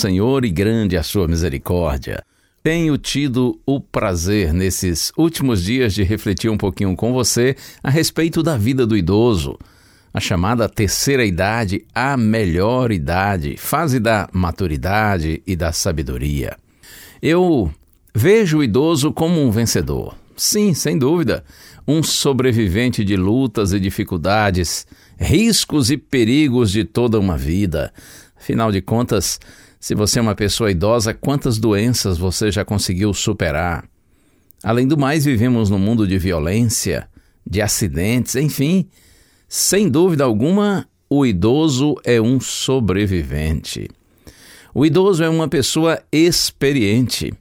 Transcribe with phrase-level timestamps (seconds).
[0.00, 2.24] Senhor e grande a sua misericórdia.
[2.62, 8.42] Tenho tido o prazer nesses últimos dias de refletir um pouquinho com você a respeito
[8.42, 9.58] da vida do idoso,
[10.12, 16.56] a chamada terceira idade, a melhor idade, fase da maturidade e da sabedoria.
[17.20, 17.70] Eu
[18.14, 20.16] vejo o idoso como um vencedor.
[20.34, 21.44] Sim, sem dúvida,
[21.86, 24.86] um sobrevivente de lutas e dificuldades,
[25.18, 27.92] riscos e perigos de toda uma vida.
[28.34, 29.38] Afinal de contas,
[29.80, 33.88] se você é uma pessoa idosa, quantas doenças você já conseguiu superar?
[34.62, 37.08] Além do mais, vivemos num mundo de violência,
[37.46, 38.86] de acidentes, enfim.
[39.48, 43.88] Sem dúvida alguma, o idoso é um sobrevivente.
[44.74, 47.32] O idoso é uma pessoa experiente.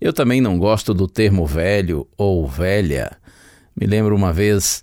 [0.00, 3.16] Eu também não gosto do termo velho ou velha.
[3.78, 4.80] Me lembro uma vez,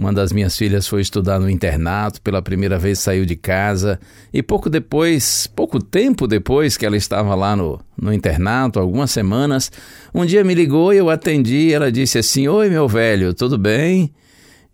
[0.00, 4.00] uma das minhas filhas foi estudar no internato, pela primeira vez saiu de casa
[4.32, 9.70] e pouco depois, pouco tempo depois que ela estava lá no, no internato, algumas semanas,
[10.14, 13.58] um dia me ligou e eu atendi e ela disse assim: Oi, meu velho, tudo
[13.58, 14.10] bem?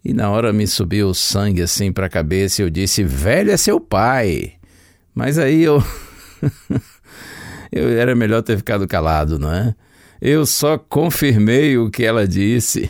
[0.04, 3.50] E na hora me subiu o sangue assim para a cabeça e eu disse: Velho
[3.50, 4.52] é seu pai.
[5.12, 5.82] Mas aí eu.
[7.72, 9.74] eu era melhor ter ficado calado, não é?
[10.22, 12.88] Eu só confirmei o que ela disse.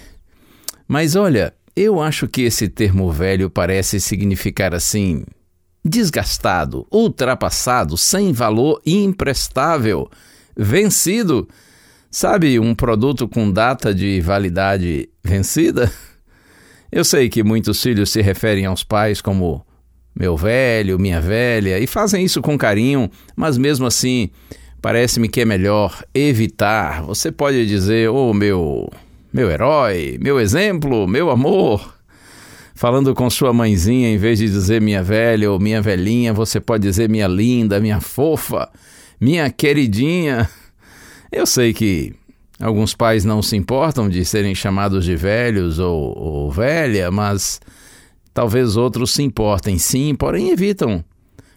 [0.86, 5.25] Mas olha, eu acho que esse termo velho parece significar assim.
[5.84, 10.10] desgastado, ultrapassado, sem valor, imprestável,
[10.56, 11.47] vencido.
[12.10, 15.92] Sabe, um produto com data de validade vencida?
[16.91, 19.65] Eu sei que muitos filhos se referem aos pais como
[20.19, 24.31] meu velho, minha velha, e fazem isso com carinho, mas mesmo assim,
[24.81, 27.03] parece-me que é melhor evitar.
[27.03, 28.91] Você pode dizer, ô oh, meu,
[29.36, 31.94] meu herói, meu exemplo, meu amor.
[32.74, 36.84] Falando com sua mãezinha, em vez de dizer minha velha ou minha velhinha, você pode
[36.84, 38.66] dizer minha linda, minha fofa,
[39.20, 40.48] minha queridinha.
[41.30, 42.14] Eu sei que
[42.58, 47.60] alguns pais não se importam de serem chamados de velhos ou, ou velha, mas
[48.32, 51.04] talvez outros se importem sim, porém evitam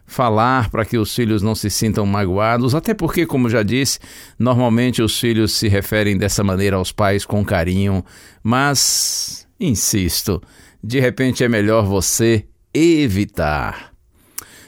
[0.10, 4.00] falar para que os filhos não se sintam magoados, até porque, como já disse,
[4.38, 8.04] normalmente os filhos se referem dessa maneira aos pais com carinho,
[8.44, 10.42] mas, insisto,
[10.84, 13.92] de repente é melhor você evitar.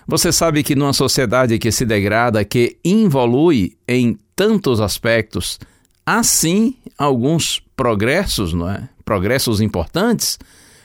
[0.08, 5.60] Você sabe que numa sociedade que se degrada, que involui em tantos aspectos,
[6.06, 8.88] há sim alguns progressos, não é?
[9.04, 10.38] Progressos importantes,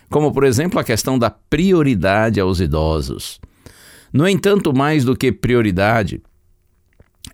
[0.09, 3.39] como por exemplo a questão da prioridade aos idosos.
[4.13, 6.23] No entanto, mais do que prioridade,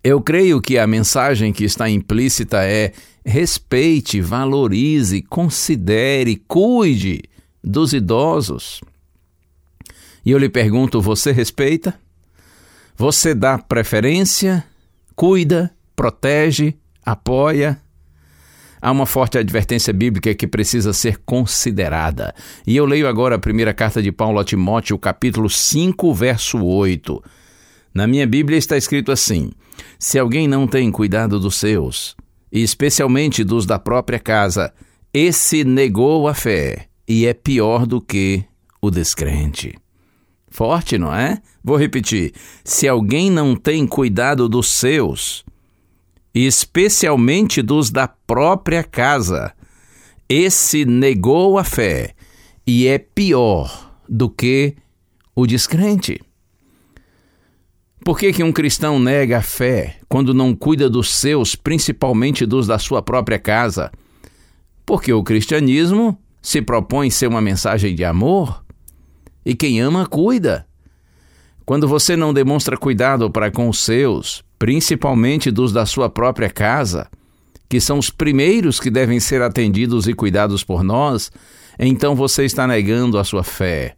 [0.03, 2.93] eu creio que a mensagem que está implícita é:
[3.25, 7.23] respeite, valorize, considere, cuide
[7.63, 8.81] dos idosos.
[10.25, 11.97] E eu lhe pergunto: você respeita?
[12.95, 14.63] Você dá preferência?
[15.15, 15.73] Cuida?
[15.95, 16.75] Protege?
[17.05, 17.81] Apoia?
[18.85, 22.35] Há uma forte advertência bíblica que precisa ser considerada.
[22.67, 27.23] E eu leio agora a primeira carta de Paulo a Timóteo, capítulo 5, verso 8.
[27.93, 29.51] Na minha Bíblia está escrito assim:
[29.97, 32.13] Se alguém não tem cuidado dos seus,
[32.51, 34.73] e especialmente dos da própria casa,
[35.13, 38.43] esse negou a fé e é pior do que
[38.81, 39.73] o descrente.
[40.49, 41.41] Forte, não é?
[41.63, 42.33] Vou repetir:
[42.65, 45.45] se alguém não tem cuidado dos seus,
[46.33, 49.53] especialmente dos da própria casa,
[50.27, 52.15] esse negou a fé
[52.65, 54.75] e é pior do que
[55.35, 56.19] o descrente.
[58.03, 62.67] Por que, que um cristão nega a fé quando não cuida dos seus, principalmente dos
[62.67, 63.91] da sua própria casa?
[64.85, 68.63] Porque o cristianismo se propõe ser uma mensagem de amor
[69.45, 70.67] e quem ama, cuida.
[71.65, 77.09] Quando você não demonstra cuidado para com os seus, principalmente dos da sua própria casa,
[77.67, 81.29] que são os primeiros que devem ser atendidos e cuidados por nós,
[81.77, 83.93] então você está negando a sua fé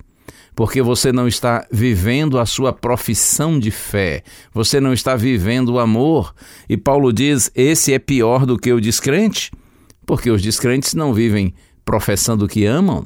[0.56, 5.79] porque você não está vivendo a sua profissão de fé, você não está vivendo o
[5.79, 6.33] amor.
[6.67, 9.51] E Paulo diz: esse é pior do que o descrente,
[10.03, 11.53] porque os descrentes não vivem
[11.83, 13.06] professando que amam,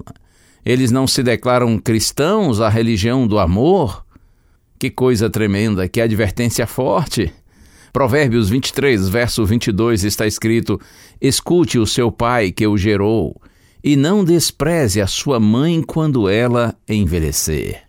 [0.65, 4.05] eles não se declaram cristãos, a religião do amor.
[4.79, 7.33] Que coisa tremenda, que advertência forte.
[7.91, 10.79] Provérbios 23, verso 22 está escrito:
[11.19, 13.39] Escute o seu pai que o gerou
[13.83, 17.83] e não despreze a sua mãe quando ela envelhecer.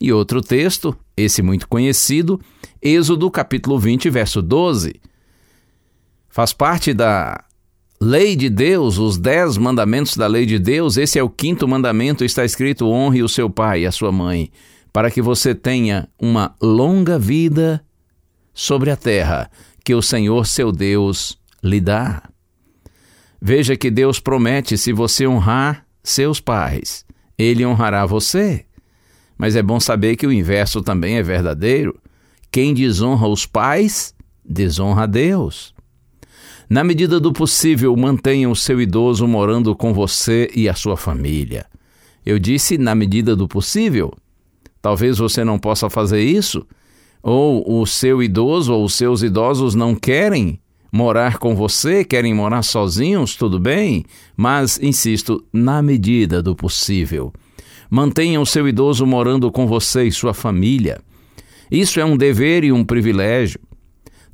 [0.00, 2.40] E outro texto, esse muito conhecido,
[2.82, 5.00] Êxodo capítulo 20, verso 12.
[6.28, 7.44] Faz parte da
[8.00, 12.24] lei de Deus, os dez mandamentos da lei de Deus, esse é o quinto mandamento,
[12.24, 14.50] está escrito: honre o seu pai e a sua mãe,
[14.92, 17.84] para que você tenha uma longa vida
[18.54, 19.50] sobre a terra
[19.84, 22.22] que o Senhor seu Deus lhe dá.
[23.40, 27.04] Veja que Deus promete: se você honrar seus pais,
[27.36, 28.64] ele honrará você.
[29.36, 31.98] Mas é bom saber que o inverso também é verdadeiro.
[32.50, 34.14] Quem desonra os pais,
[34.44, 35.74] desonra a Deus.
[36.68, 41.66] Na medida do possível, mantenha o seu idoso morando com você e a sua família.
[42.24, 44.12] Eu disse na medida do possível.
[44.80, 46.66] Talvez você não possa fazer isso,
[47.22, 50.58] ou o seu idoso ou os seus idosos não querem
[50.90, 54.04] morar com você, querem morar sozinhos, tudo bem,
[54.36, 57.32] mas, insisto, na medida do possível.
[57.88, 61.00] Mantenha o seu idoso morando com você e sua família.
[61.70, 63.60] Isso é um dever e um privilégio.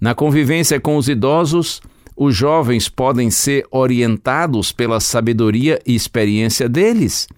[0.01, 1.81] Na convivência com os idosos,
[2.17, 7.29] os jovens podem ser orientados pela sabedoria e experiência deles.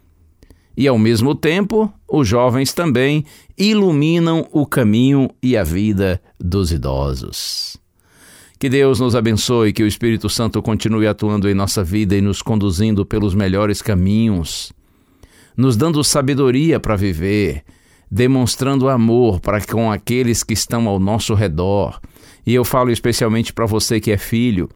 [0.80, 3.26] E, ao mesmo tempo, os jovens também
[3.58, 7.76] iluminam o caminho e a vida dos idosos.
[8.58, 12.40] Que Deus nos abençoe, que o Espírito Santo continue atuando em nossa vida e nos
[12.40, 14.72] conduzindo pelos melhores caminhos,
[15.54, 17.62] nos dando sabedoria para viver,
[18.10, 22.00] demonstrando amor para com aqueles que estão ao nosso redor.
[22.46, 24.66] E eu falo especialmente para você que é filho,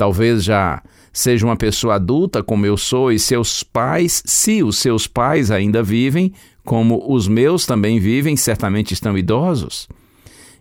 [0.00, 0.82] talvez já
[1.12, 5.82] seja uma pessoa adulta como eu sou e seus pais, se os seus pais ainda
[5.82, 6.32] vivem,
[6.64, 9.86] como os meus também vivem, certamente estão idosos.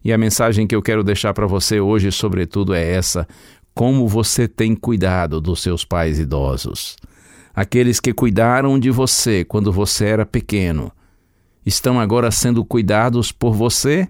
[0.03, 3.25] E a mensagem que eu quero deixar para você hoje, sobretudo, é essa:
[3.73, 6.97] como você tem cuidado dos seus pais idosos.
[7.55, 10.91] Aqueles que cuidaram de você quando você era pequeno,
[11.65, 14.05] estão agora sendo cuidados por você?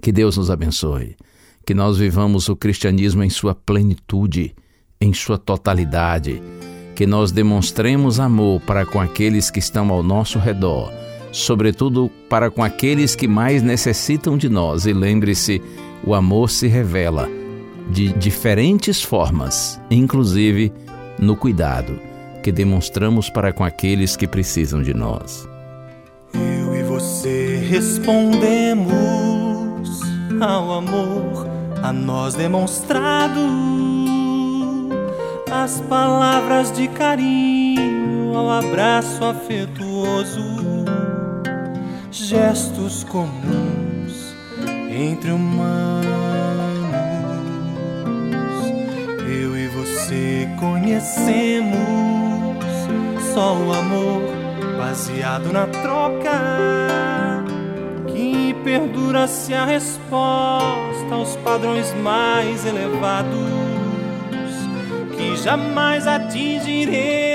[0.00, 1.16] Que Deus nos abençoe.
[1.66, 4.54] Que nós vivamos o cristianismo em sua plenitude,
[5.00, 6.42] em sua totalidade.
[6.94, 10.92] Que nós demonstremos amor para com aqueles que estão ao nosso redor
[11.34, 14.86] sobretudo para com aqueles que mais necessitam de nós.
[14.86, 15.60] E lembre-se,
[16.06, 17.28] o amor se revela
[17.90, 20.72] de diferentes formas, inclusive
[21.18, 21.98] no cuidado
[22.42, 25.48] que demonstramos para com aqueles que precisam de nós.
[26.34, 28.92] Eu e você respondemos
[30.40, 31.43] ao amor
[31.84, 33.38] a nós demonstrado,
[35.52, 40.40] as palavras de carinho, ao abraço afetuoso
[42.10, 44.34] gestos comuns
[44.88, 46.08] entre humanos.
[49.28, 51.76] Eu e você conhecemos
[53.34, 54.22] só o amor
[54.78, 57.44] baseado na troca
[58.06, 63.30] que perdura se a resposta aos padrões mais elevados
[65.16, 67.33] que jamais atingiremos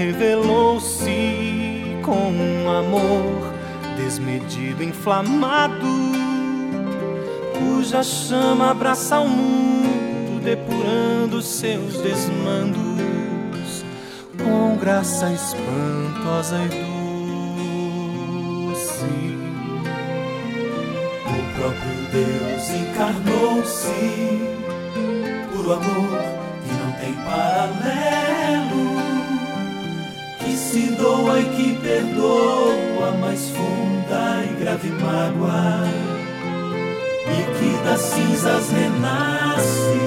[0.00, 3.52] revelou-se com um amor
[3.98, 5.86] desmedido, inflamado,
[7.58, 13.84] cuja chama abraça o mundo, depurando seus desmandos
[14.42, 16.68] com graça espantosa e
[18.70, 19.04] doce.
[21.26, 24.00] O próprio Deus encarnou-se
[25.52, 26.18] por amor
[26.64, 28.99] que não tem paralelo,
[30.60, 35.84] se doa e que perdoa mais funda e grave mágoa,
[37.26, 39.99] e que das cinzas renasce.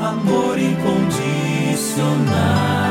[0.00, 2.85] Amor incondicional.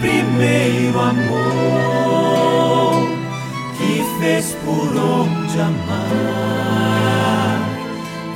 [0.00, 1.36] Primeiro amor,
[3.78, 5.86] que fez por onde amar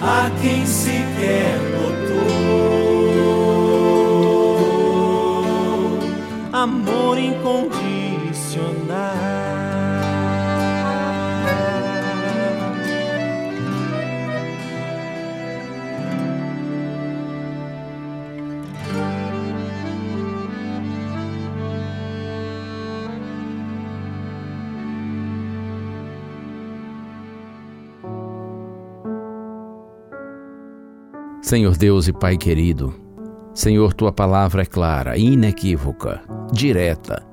[0.02, 1.90] a quem sequer notou.
[6.52, 9.89] Amor incondicional.
[31.50, 32.94] Senhor Deus e Pai querido,
[33.52, 37.26] Senhor, tua palavra é clara, inequívoca, direta,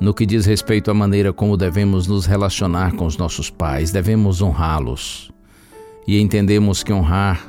[0.00, 4.40] no que diz respeito à maneira como devemos nos relacionar com os nossos pais, devemos
[4.40, 5.30] honrá-los.
[6.06, 7.46] E entendemos que honrar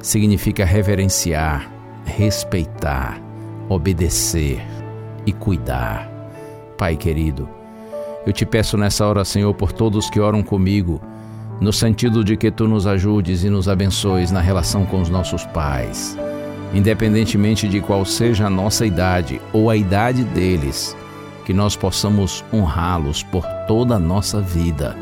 [0.00, 1.70] significa reverenciar,
[2.06, 3.20] respeitar,
[3.68, 4.62] obedecer
[5.26, 6.10] e cuidar.
[6.78, 7.46] Pai querido,
[8.24, 10.98] eu te peço nessa hora, Senhor, por todos que oram comigo,
[11.62, 15.46] no sentido de que tu nos ajudes e nos abençoes na relação com os nossos
[15.46, 16.18] pais,
[16.74, 20.96] independentemente de qual seja a nossa idade ou a idade deles,
[21.46, 24.96] que nós possamos honrá-los por toda a nossa vida.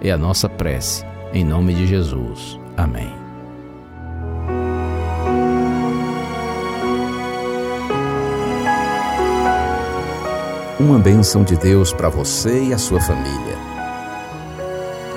[0.00, 2.58] É a nossa prece, em nome de Jesus.
[2.74, 3.12] Amém.
[10.80, 13.67] Uma bênção de Deus para você e a sua família.